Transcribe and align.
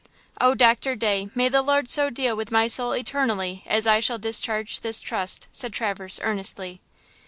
"Oh, 0.41 0.55
Doctor 0.55 0.95
Day, 0.95 1.29
may 1.35 1.47
the 1.47 1.61
Lord 1.61 1.87
so 1.87 2.09
deal 2.09 2.35
with 2.35 2.49
my 2.49 2.65
soul 2.65 2.93
eternally 2.93 3.61
as 3.67 3.85
I 3.85 3.99
shall 3.99 4.17
discharge 4.17 4.79
this 4.79 4.99
trust," 4.99 5.47
said 5.51 5.73
Traverse, 5.73 6.19
earnestly. 6.23 6.81